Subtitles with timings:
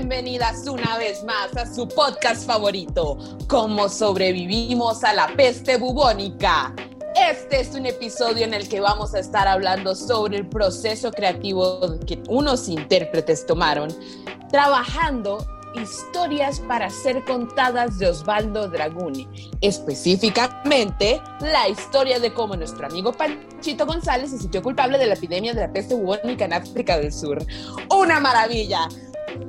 [0.00, 6.74] bienvenidas una vez más a su podcast favorito, Cómo sobrevivimos a la peste bubónica.
[7.14, 11.98] Este es un episodio en el que vamos a estar hablando sobre el proceso creativo
[12.06, 13.94] que unos intérpretes tomaron,
[14.50, 19.28] trabajando historias para ser contadas de Osvaldo Draguni,
[19.60, 25.52] específicamente la historia de cómo nuestro amigo Panchito González se sintió culpable de la epidemia
[25.52, 27.44] de la peste bubónica en África del Sur.
[27.90, 28.88] ¡Una maravilla!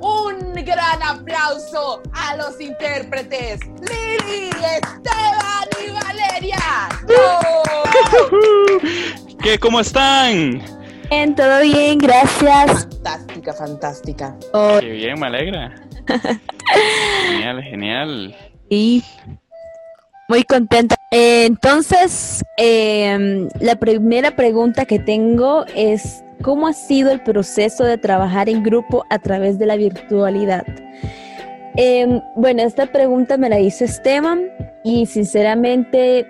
[0.00, 6.88] Un gran aplauso a los intérpretes Lili, Esteban y Valeria.
[9.42, 9.58] ¿Qué?
[9.58, 10.62] ¿Cómo están?
[11.10, 12.86] Bien, todo bien, gracias.
[13.02, 14.36] Fantástica, fantástica.
[14.80, 15.74] Qué bien, me alegra.
[17.26, 18.36] genial, genial.
[18.68, 19.02] Y
[20.28, 20.96] muy contenta.
[21.10, 27.98] Eh, entonces, eh, la primera pregunta que tengo es, ¿cómo ha sido el proceso de
[27.98, 30.64] trabajar en grupo a través de la virtualidad?
[31.76, 34.50] Eh, bueno, esta pregunta me la hizo Esteban
[34.84, 36.26] y sinceramente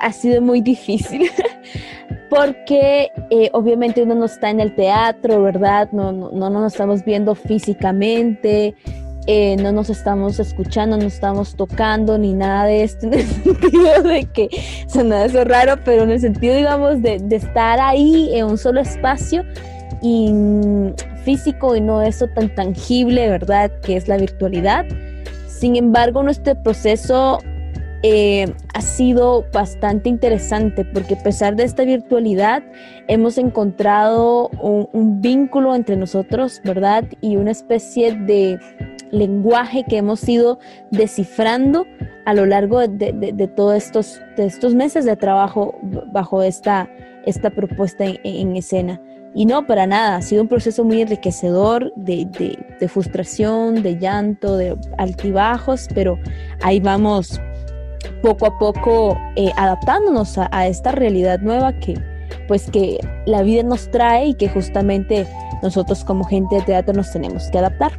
[0.00, 1.30] ha sido muy difícil.
[2.34, 5.88] porque eh, obviamente uno no está en el teatro, ¿verdad?
[5.92, 8.74] No, no, no nos estamos viendo físicamente,
[9.26, 14.02] eh, no nos estamos escuchando, no estamos tocando ni nada de esto, en el sentido
[14.02, 14.48] de que
[14.86, 18.80] suena eso raro, pero en el sentido, digamos, de, de estar ahí en un solo
[18.80, 19.44] espacio
[20.02, 20.94] y mm,
[21.24, 23.70] físico y no eso tan tangible, ¿verdad?
[23.82, 24.84] Que es la virtualidad.
[25.48, 27.38] Sin embargo, nuestro proceso
[28.06, 32.62] eh, ha sido bastante interesante porque a pesar de esta virtualidad
[33.08, 37.04] hemos encontrado un, vínculo entre nosotros, ¿verdad?
[37.22, 38.60] Y una especie de
[39.14, 40.58] lenguaje que hemos ido
[40.90, 41.86] descifrando
[42.24, 45.78] a lo largo de, todos estos, estos meses de trabajo
[46.12, 46.88] bajo esta,
[47.24, 49.00] esta propuesta en, escena.
[49.34, 52.26] Y no, para nada, ha sido un proceso muy enriquecedor de,
[52.78, 56.18] de, frustración, de llanto, de altibajos, pero
[56.62, 57.40] ahí vamos
[58.22, 61.94] poco a poco eh, adaptándonos a, esta realidad nueva que
[62.48, 65.26] pues que la vida nos trae y que justamente
[65.62, 67.92] nosotros como gente de teatro nos tenemos que adaptar.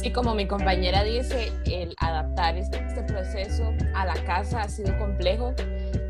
[0.00, 4.96] Sí, como mi compañera dice, el adaptar este, este proceso a la casa ha sido
[4.96, 5.54] complejo.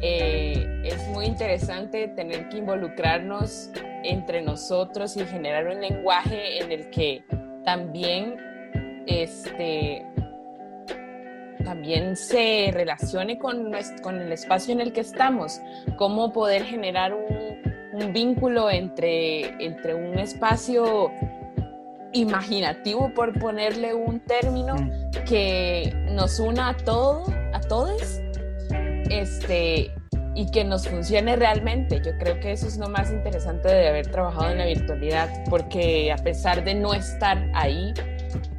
[0.02, 3.70] Eh, es muy interesante tener que involucrarnos
[4.04, 7.24] entre nosotros y generar un lenguaje en el que
[7.64, 8.36] también
[9.06, 10.04] este,
[11.64, 15.62] también se relacione con, el espacio en el que estamos,
[15.96, 19.56] cómo poder generar un, vínculo entre
[19.92, 21.10] un espacio
[22.12, 25.24] imaginativo, por ponerle un término, mm.
[25.28, 28.20] que nos una a todo, a todos,
[29.10, 29.92] este,
[30.34, 32.00] y que nos funcione realmente.
[32.04, 36.12] Yo creo que eso es lo más interesante de haber trabajado en la virtualidad, porque
[36.12, 37.92] a pesar de no estar ahí,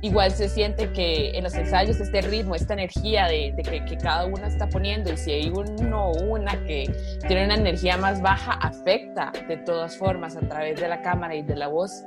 [0.01, 4.45] igual se siente que en los ensayos este ritmo, esta energía de, que, cada uno
[4.45, 6.91] está poniendo y si hay uno o una que
[7.27, 11.43] tiene una energía más baja, afecta de todas formas a través de la cámara y
[11.43, 12.05] de la voz.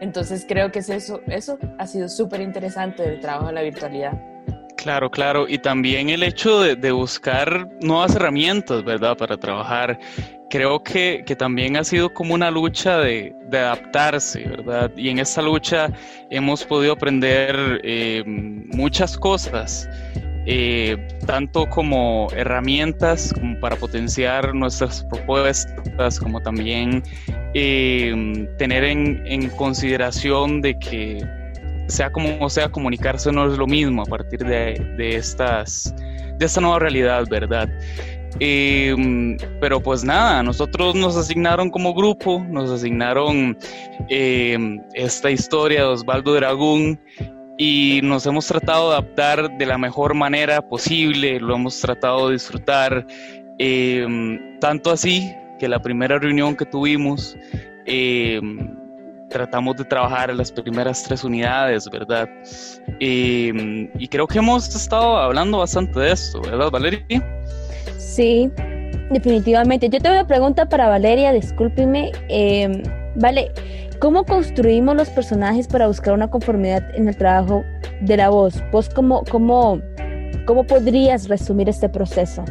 [0.00, 4.12] Entonces creo que es eso, eso ha sido súper interesante del trabajo en la virtualidad.
[4.76, 5.48] Claro, claro.
[5.48, 9.16] Y también el hecho de, de, buscar nuevas herramientas, ¿verdad?
[9.16, 9.98] Para trabajar
[10.48, 14.90] creo que, también ha sido como una lucha de, adaptarse, ¿verdad?
[14.96, 15.90] Y en esa lucha
[16.30, 19.88] hemos podido aprender eh, muchas cosas,
[20.50, 27.02] eh, tanto como herramientas como para potenciar nuestras propuestas, como también
[27.52, 31.22] eh, tener en, consideración de que
[31.88, 35.94] sea como sea comunicarse no es lo mismo a partir de, de estas
[36.38, 37.68] de esta nueva realidad, ¿verdad?
[38.40, 43.58] Em, pero pues nada, nosotros nos asignaron como grupo, nos asignaron
[44.08, 46.98] esta historia de Osvaldo Dragón
[47.58, 52.34] y nos hemos tratado de adaptar de la mejor manera posible, lo hemos tratado de
[52.34, 53.06] disfrutar,
[53.58, 57.36] em, tanto así que la primera reunión que tuvimos,
[59.28, 62.28] tratamos de trabajar las primeras tres unidades, ¿verdad?
[63.00, 67.04] y creo que hemos estado hablando bastante de esto, ¿verdad, Valeria?
[68.18, 68.50] Sí,
[69.10, 69.88] definitivamente.
[69.88, 72.10] Yo tengo una pregunta para Valeria, discúlpeme.
[72.28, 72.82] Em,
[73.14, 73.52] vale,
[74.00, 77.64] ¿cómo construimos los personajes para buscar una conformidad en el trabajo
[78.00, 78.54] de la voz?
[78.70, 79.80] ¿Vos cómo, cómo,
[80.46, 82.44] cómo podrías resumir este proceso?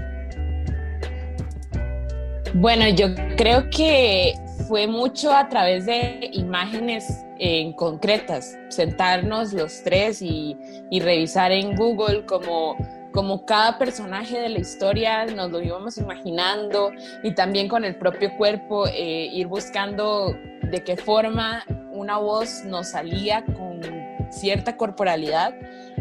[2.54, 4.34] Bueno, yo creo que
[4.68, 7.06] fue mucho a través de imágenes
[7.40, 10.58] en concretas, sentarnos los tres y,
[10.90, 12.76] y revisar en Google como
[13.18, 16.92] como cada personaje de la historia nos lo íbamos imaginando
[17.24, 22.90] y también con el propio cuerpo eh, ir buscando de qué forma una voz nos
[22.90, 23.82] salía con
[24.30, 25.56] cierta corporalidad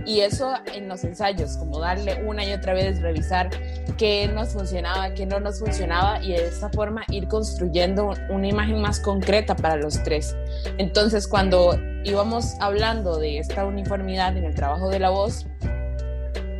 [0.05, 3.49] y eso en los ensayos, como darle una y otra vez, revisar
[3.97, 8.83] qué nos funcionaba, qué no nos funcionaba y de esta forma ir construyendo una imagen
[8.83, 10.37] más concreta para los tres.
[10.77, 15.47] Entonces, cuando íbamos hablando de esta uniformidad en el trabajo de la voz,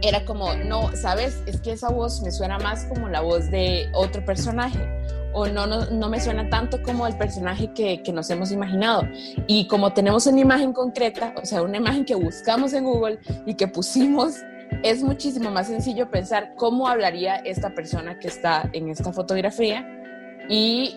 [0.03, 3.89] era como, no, sabes, es que esa voz me suena más como la voz de
[3.95, 4.79] otro personaje
[5.33, 9.03] o no, no, me suena tanto como el personaje que, que, nos hemos imaginado.
[9.47, 13.53] Y como tenemos una imagen concreta, o sea, una imagen que buscamos en Google y
[13.53, 14.37] que pusimos,
[14.83, 19.96] es muchísimo más sencillo pensar cómo hablaría esta persona que está en esta fotografía
[20.49, 20.97] y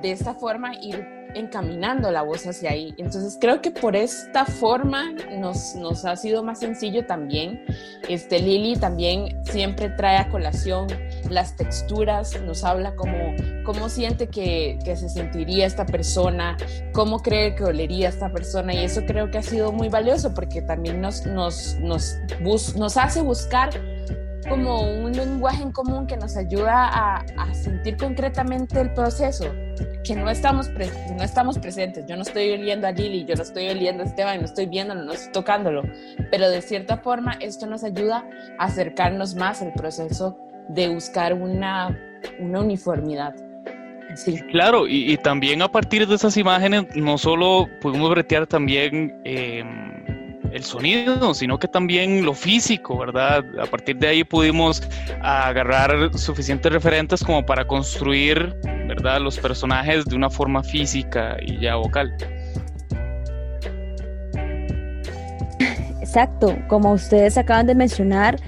[0.00, 2.94] de esta forma ir encaminando la voz hacia ahí.
[2.98, 7.64] Entonces creo que por esta forma nos, nos ha sido más sencillo también.
[8.08, 10.86] Este, Lili también siempre trae a colación
[11.30, 13.34] las texturas, nos habla como
[13.64, 16.56] cómo siente que, que, se sentiría esta persona,
[16.92, 20.62] cómo cree que olería esta persona y eso creo que ha sido muy valioso porque
[20.62, 22.16] también nos, nos, nos,
[22.76, 23.70] nos hace buscar
[24.48, 29.52] como un lenguaje en común que nos ayuda a, sentir concretamente el proceso,
[30.04, 32.06] que no estamos, no estamos presentes.
[32.06, 35.04] Yo no estoy oliendo a Lili, yo no estoy oliendo a Esteban, no estoy viéndolo,
[35.04, 35.82] no estoy tocándolo,
[36.30, 38.24] pero de cierta forma esto nos ayuda
[38.58, 41.96] a acercarnos más al proceso de buscar una,
[42.40, 43.34] una uniformidad.
[44.14, 44.40] Sí.
[44.50, 49.20] Claro, y, también a partir de esas imágenes no solo podemos bretear también...
[49.24, 49.64] Eh,
[50.52, 53.44] el sonido, sino que también lo físico, ¿verdad?
[53.60, 54.82] A partir de ahí pudimos
[55.22, 58.54] agarrar suficientes referentes como para construir,
[58.86, 59.20] ¿verdad?
[59.20, 62.14] Los personajes de una forma física y ya vocal.
[66.00, 68.38] Exacto, como ustedes acaban de mencionar,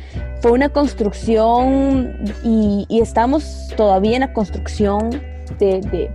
[0.42, 5.08] fue una construcción y, estamos todavía en la construcción
[5.58, 6.12] de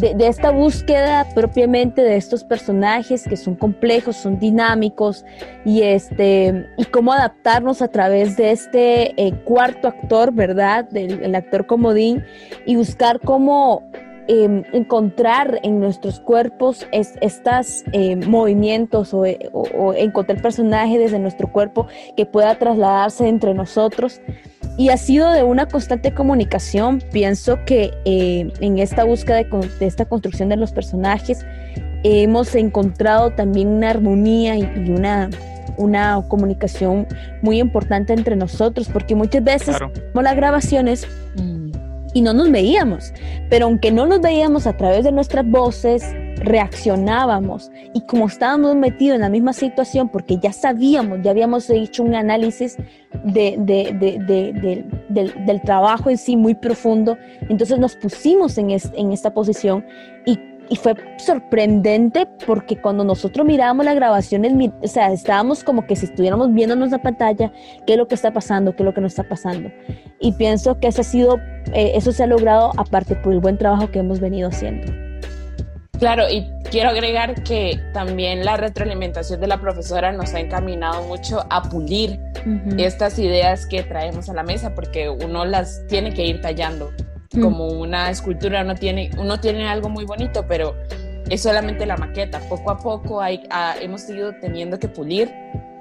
[0.00, 5.24] esta búsqueda propiamente de estos personajes que son complejos, son dinámicos
[5.64, 10.88] y, este, y cómo adaptarnos a través de este eh, cuarto actor, ¿verdad?
[10.88, 12.24] Del el actor comodín
[12.66, 13.82] y buscar cómo
[14.26, 21.86] em, encontrar en nuestros cuerpos estos eh, movimientos o, o, encontrar personajes desde nuestro cuerpo
[22.16, 24.20] que pueda trasladarse entre nosotros
[24.76, 27.02] y ha sido de una constante comunicación.
[27.12, 31.44] Pienso que eh, en esta búsqueda de, esta construcción de los personajes
[32.02, 35.30] hemos encontrado también una armonía y, una,
[35.76, 37.06] una comunicación
[37.42, 39.92] muy importante entre nosotros, porque muchas veces claro.
[40.14, 41.06] las grabaciones
[42.14, 43.12] y no nos veíamos,
[43.50, 46.04] pero aunque no nos veíamos a través de nuestras voces,
[46.36, 47.70] reaccionábamos.
[47.92, 52.14] Y como estábamos metidos en la misma situación, porque ya sabíamos, ya habíamos hecho un
[52.14, 52.76] análisis
[53.24, 53.56] de,
[55.08, 57.18] del, trabajo en sí muy profundo,
[57.48, 59.84] entonces nos pusimos en, en esta posición
[60.24, 60.38] y
[60.68, 64.52] y fue sorprendente porque cuando nosotros mirábamos las grabaciones,
[64.82, 67.52] o sea, estábamos como que si estuviéramos viéndonos la pantalla,
[67.86, 69.70] qué es lo que está pasando, qué es lo que nos está pasando.
[70.20, 71.38] Y pienso que eso ha sido,
[71.72, 74.92] eh, eso se ha logrado aparte por el buen trabajo que hemos venido haciendo.
[75.98, 81.46] Claro, y quiero agregar que también la retroalimentación de la profesora nos ha encaminado mucho
[81.50, 82.18] a pulir
[82.76, 86.90] estas ideas que traemos a la mesa, porque uno las tiene que ir tallando.
[87.40, 90.76] Como una escultura, uno tiene, uno tiene algo muy bonito, pero
[91.28, 92.38] es solamente la maqueta.
[92.48, 93.46] Poco a poco hay,
[93.80, 95.32] hemos ido teniendo que pulir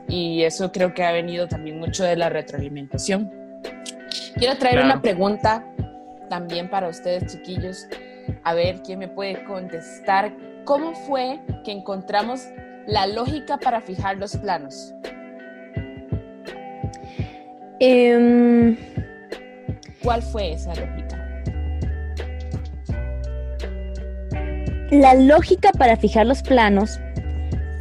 [0.08, 3.32] y eso creo que ha venido también mucho de la retroalimentación.
[4.36, 5.64] Quiero traer una pregunta
[6.30, 7.88] también para ustedes, chiquillos
[8.44, 10.34] a ver quién me puede contestar.
[10.66, 12.48] ¿Cómo fue que encontramos
[12.88, 14.94] la lógica para fijar los planos?
[17.80, 18.78] Em,
[20.02, 21.23] ¿Cuál fue esa lógica?
[24.94, 27.00] La lógica para fijar los planos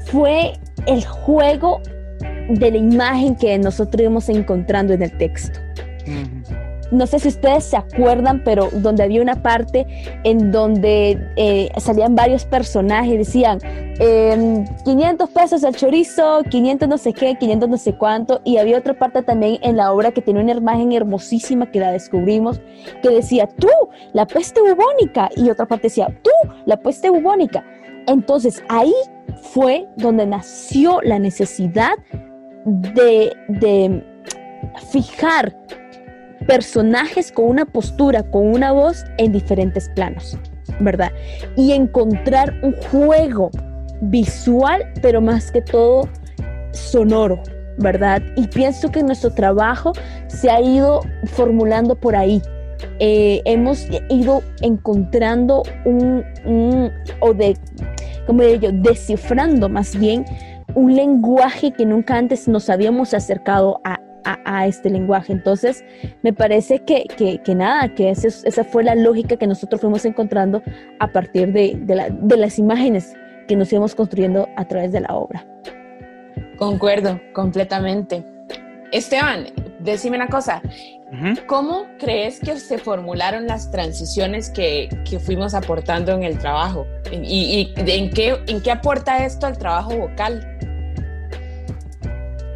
[0.06, 0.54] fue
[0.86, 1.82] el juego
[2.48, 5.60] de la imagen que nosotros íbamos encontrando en el texto
[6.92, 9.86] no sé si ustedes se acuerdan, pero donde había una parte
[10.24, 13.58] en donde eh, salían varios personajes, decían
[13.98, 18.78] 500 em, pesos el chorizo, 500 no sé qué, 500 no sé cuánto, y había
[18.78, 22.60] otra parte también en la obra que tenía una imagen hermosísima que la descubrimos,
[23.02, 23.70] que decía, tú,
[24.12, 26.30] la peste bubónica, y otra parte decía, tú,
[26.66, 27.64] la peste bubónica.
[28.06, 28.92] Entonces ahí
[29.40, 31.94] fue donde nació la necesidad
[32.66, 34.04] de, de
[34.90, 35.56] fijar
[36.46, 40.38] personajes con una postura, con una voz en diferentes planos,
[40.80, 41.12] ¿verdad?
[41.56, 43.50] Y encontrar un juego
[44.02, 46.08] visual, pero más que todo
[46.72, 47.40] sonoro,
[47.78, 48.22] ¿verdad?
[48.36, 49.92] Y pienso que nuestro trabajo
[50.26, 52.42] se ha ido formulando por ahí.
[52.98, 56.24] Eh, hemos ido encontrando un,
[57.20, 57.56] o de,
[58.26, 60.24] como diría yo, descifrando más bien
[60.74, 65.32] un lenguaje que nunca antes nos habíamos acercado a, a, este lenguaje.
[65.32, 65.84] Entonces,
[66.22, 70.62] me parece que, que, nada, que esa fue la lógica que nosotros fuimos encontrando
[71.00, 73.14] a partir de, de, de las imágenes
[73.48, 75.46] que nos íbamos construyendo a través de la obra.
[76.56, 78.24] Concuerdo, completamente.
[78.92, 79.46] Esteban,
[79.80, 80.62] decime una cosa.
[81.46, 86.86] ¿Cómo crees que se formularon las transiciones que, que fuimos aportando en el trabajo?
[87.10, 90.58] ¿Y, en, qué, en qué aporta esto al trabajo vocal?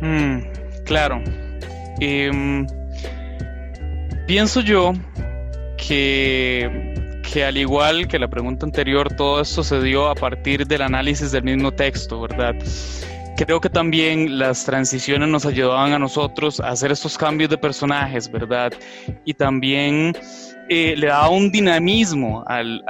[0.00, 0.38] Mm,
[0.84, 1.22] claro.
[2.00, 2.66] Em,
[4.26, 4.92] pienso yo
[5.76, 10.82] que, que al igual que la pregunta anterior, todo esto se dio a partir del
[10.82, 12.54] análisis del mismo texto, ¿verdad?
[13.36, 18.30] creo que también las transiciones nos ayudaban a nosotros a hacer estos cambios de personajes,
[18.30, 18.72] ¿verdad?
[19.24, 20.16] Y también
[20.68, 22.82] eh, le daba un dinamismo al,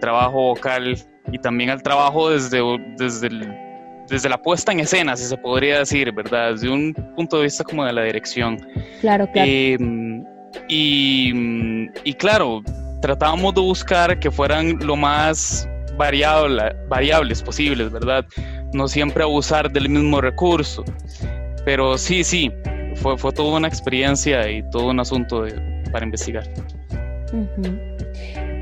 [0.00, 0.96] trabajo vocal
[1.32, 2.60] y también al trabajo desde,
[2.96, 3.28] desde,
[4.10, 6.52] desde la puesta en escena, si se podría decir, ¿verdad?
[6.52, 8.58] Desde un punto de vista como de la dirección.
[9.00, 9.50] Claro, claro.
[9.50, 10.24] Em,
[10.68, 11.32] y,
[12.04, 12.62] y claro,
[13.00, 18.26] tratábamos de buscar que fueran lo más variable, variables posibles, ¿verdad?
[18.72, 20.84] no siempre abusar del mismo recurso.
[21.64, 22.52] Pero sí, sí,
[22.96, 25.44] fue, fue toda una experiencia y todo un asunto
[25.92, 26.44] para investigar.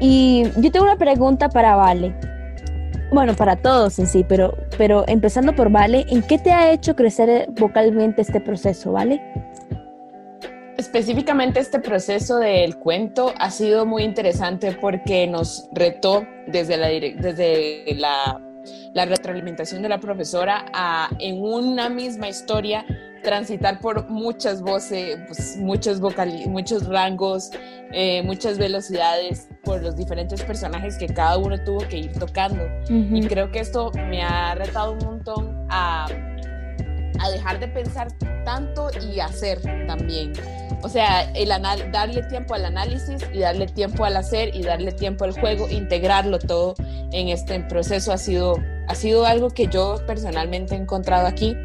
[0.01, 2.15] Y yo tengo una pregunta para Vale.
[3.11, 6.95] Bueno, para todos en sí, pero, pero empezando por Vale, ¿en qué te ha hecho
[6.95, 9.23] crecer vocalmente este proceso, Vale?
[10.77, 17.95] Específicamente este proceso del cuento ha sido muy interesante porque nos retó desde la, desde
[17.97, 18.41] la
[18.95, 22.85] la retroalimentación de la profesora a en una misma historia
[23.23, 26.01] transitar por muchas voces, pues, muchos,
[26.47, 27.51] muchos rangos,
[27.93, 32.65] eh, muchas velocidades por los diferentes personajes que cada uno tuvo que ir tocando.
[32.89, 36.07] Y creo que esto me ha retado un montón a,
[37.21, 38.09] a dejar de pensar
[38.45, 40.33] tanto y hacer también.
[40.83, 41.49] O sea, el
[41.93, 46.39] darle tiempo al análisis y darle tiempo al hacer y darle tiempo al juego, integrarlo
[46.39, 46.75] todo
[47.13, 48.57] en este proceso ha sido,
[48.87, 51.57] ha sido algo que yo personalmente he encontrado aquí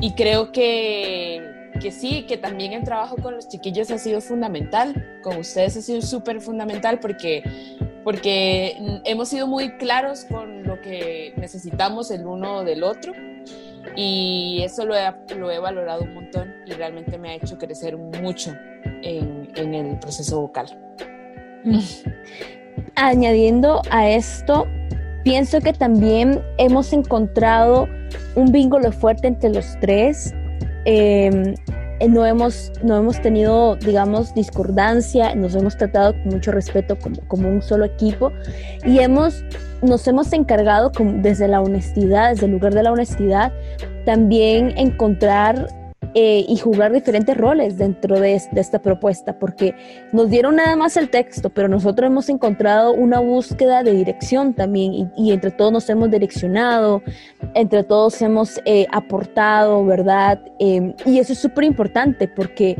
[0.00, 5.20] y creo que, que sí, que también el trabajo con los chiquillos ha sido fundamental,
[5.22, 7.42] con ustedes ha sido súper fundamental porque,
[8.02, 13.12] porque hemos sido muy claros con lo que necesitamos el uno del otro
[13.96, 17.96] y eso lo he, lo he valorado un montón y realmente me ha hecho crecer
[17.96, 18.54] mucho
[19.02, 20.66] en, en el proceso vocal.
[22.96, 24.66] Añadiendo a esto,
[25.24, 27.88] pienso que también hemos encontrado
[28.36, 30.32] un vínculo fuerte entre los tres.
[30.84, 31.54] Em,
[32.08, 37.48] no hemos, no hemos tenido, digamos, discordancia, nos hemos tratado con mucho respeto como, como
[37.48, 38.30] un solo equipo
[38.84, 39.42] y hemos,
[39.80, 43.52] nos hemos encargado desde la honestidad, desde el lugar de la honestidad,
[44.04, 45.66] también encontrar
[46.16, 49.74] eh, y jugar diferentes roles dentro de, esta propuesta, porque
[50.12, 55.10] nos dieron nada más el texto, pero nosotros hemos encontrado una búsqueda de dirección también
[55.16, 57.02] y, entre todos nos hemos direccionado,
[57.54, 60.40] entre todos hemos eh, aportado, ¿verdad?
[60.60, 62.76] Em, y eso es súper importante porque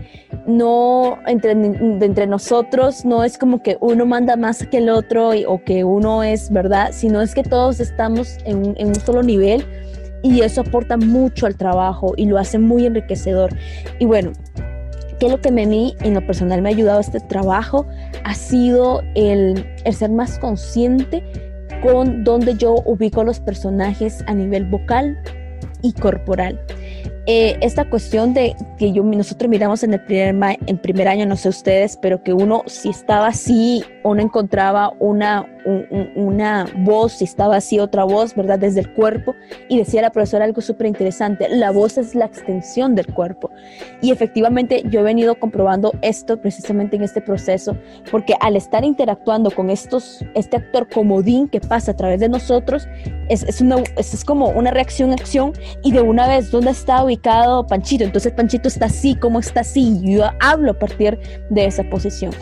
[0.47, 5.65] no, entre, entre nosotros no es como que uno manda más que el otro o
[5.65, 6.91] que uno es, ¿verdad?
[6.93, 9.65] Sino es que todos estamos en, en un solo nivel
[10.25, 13.55] y eso aporta mucho al trabajo y lo hace muy enriquecedor.
[14.01, 14.33] Y bueno,
[15.21, 17.87] ¿qué es lo que a mí en lo personal me ha ayudado este trabajo?
[18.25, 21.23] Ha sido el, el ser más consciente
[21.83, 25.19] con dónde yo ubico los personajes a nivel vocal
[25.83, 26.59] y corporal.
[27.27, 31.37] Eh, esta cuestión de que yo, nosotros miramos en el primer, en primer año, no
[31.37, 37.57] sé ustedes, pero que uno si estaba así, uno encontraba una, una voz, si estaba
[37.57, 38.59] así otra voz, ¿verdad?
[38.59, 39.35] Desde el cuerpo.
[39.69, 43.51] Y decía la profesora algo súper interesante, la voz es la extensión del cuerpo.
[44.01, 47.77] Y efectivamente yo he venido comprobando esto precisamente en este proceso,
[48.11, 52.87] porque al estar interactuando con estos, este actor comodín que pasa a través de nosotros,
[53.29, 55.53] es, es, una, es, como una reacción-acción
[55.83, 57.05] y de una vez, ¿dónde está
[57.69, 61.19] Panchito, entonces Panchito está así, como está así, yo hablo a partir
[61.51, 62.33] de esa posición.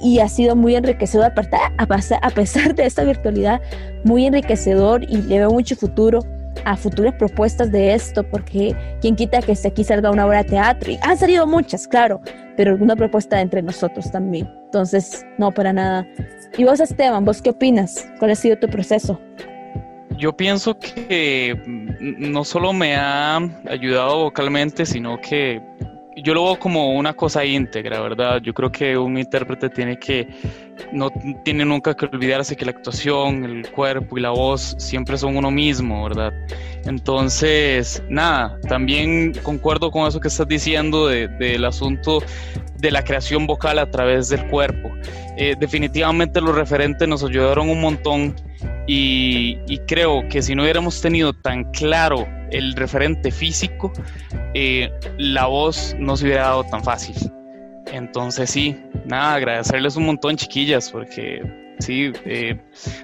[0.00, 1.32] Y ha sido muy enriquecedor,
[1.76, 3.60] a pesar de esta virtualidad,
[4.04, 6.20] muy enriquecedor y le veo mucho futuro
[6.64, 10.90] a futuras propuestas de esto, porque quien quita que aquí salga una obra de teatro,
[10.90, 12.20] y han salido muchas, claro,
[12.56, 14.50] pero alguna propuesta entre nosotros también.
[14.64, 16.06] Entonces, no, para nada.
[16.56, 18.08] Y vos, Esteban, ¿vos qué opinas?
[18.18, 19.20] ¿Cuál ha sido tu proceso?
[20.18, 21.60] Yo pienso que
[22.00, 23.36] no solo me ha
[23.68, 25.60] ayudado vocalmente, sino que
[26.22, 28.40] yo lo veo como una cosa íntegra, ¿verdad?
[28.40, 30.28] Yo creo que un intérprete tiene que,
[30.92, 31.10] no
[31.44, 35.50] tiene nunca que olvidarse que la actuación, el cuerpo y la voz siempre son uno
[35.50, 36.32] mismo, ¿verdad?
[36.84, 42.22] Entonces, nada, también concuerdo con eso que estás diciendo del asunto
[42.78, 44.92] de la creación vocal a través del cuerpo.
[45.36, 48.34] Eh, definitivamente los referentes nos ayudaron un montón
[48.86, 53.92] y, creo que si no hubiéramos tenido tan claro el referente físico,
[54.54, 57.14] eh, la voz no se hubiera dado tan fácil.
[57.92, 61.42] Entonces sí, nada, agradecerles un montón chiquillas porque
[61.78, 62.58] sí, eh,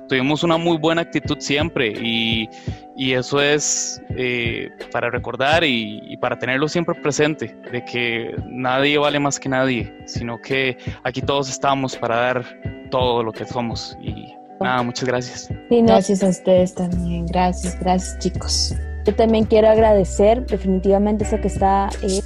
[0.08, 2.49] tuvimos una muy buena actitud siempre y,
[2.96, 9.40] eso es eh, para recordar y, para tenerlo siempre presente, de que nadie vale más
[9.40, 12.44] que nadie, sino que aquí todos estamos para dar
[12.90, 15.49] todo lo que somos y nada, muchas gracias.
[15.68, 18.76] Gracias a ustedes también, gracias, gracias chicos.
[19.04, 22.21] Yo también quiero agradecer definitivamente eso que está eh,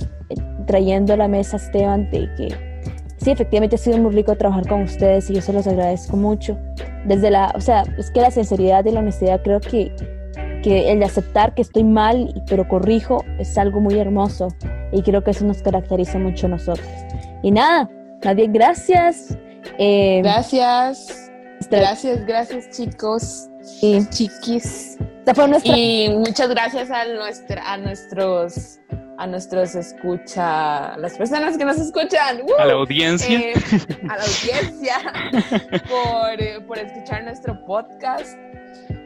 [0.67, 2.49] trayendo a la mesa Esteban de que
[3.19, 6.59] sí, efectivamente ha sido muy rico trabajar con ustedes y yo se los agradezco mucho.
[7.07, 9.95] Desde la, o sea, es que la sinceridad y la honestidad creo que,
[10.63, 14.49] que el de aceptar que estoy mal, pero corrijo, es algo muy hermoso
[14.93, 16.89] y creo que eso nos caracteriza mucho a nosotros.
[17.43, 17.89] Y nada,
[18.23, 19.37] nadie, gracias.
[19.79, 21.26] Eh, gracias.
[21.71, 23.49] Gracias, gracias chicos
[23.83, 24.99] y chiquis.
[25.65, 28.79] Y muchas gracias a, nuestra, a nuestros
[29.19, 33.55] a nuestros escucha, a las personas que nos escuchan, a la audiencia, eh,
[34.09, 34.99] a la audiencia
[35.89, 38.37] por, eh, por, escuchar nuestro podcast.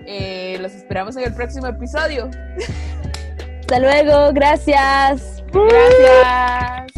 [0.07, 2.29] Eh, los esperamos en el próximo episodio.
[3.61, 5.45] Hasta luego, gracias.
[5.53, 6.93] Gracias.